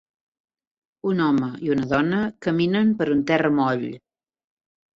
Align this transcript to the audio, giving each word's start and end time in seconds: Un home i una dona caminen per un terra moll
Un 1.11 1.21
home 1.25 1.49
i 1.67 1.75
una 1.75 1.85
dona 1.93 2.23
caminen 2.47 2.97
per 3.03 3.09
un 3.19 3.23
terra 3.31 3.55
moll 3.61 3.87